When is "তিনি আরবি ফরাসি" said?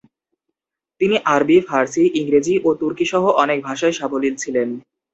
1.01-2.03